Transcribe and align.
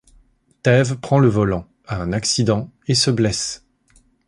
Thève 0.63 0.97
prend 0.97 1.19
le 1.19 1.27
volant, 1.27 1.67
a 1.85 2.01
un 2.01 2.11
accident 2.11 2.71
et 2.87 2.95
se 2.95 3.11
blesse. 3.11 3.67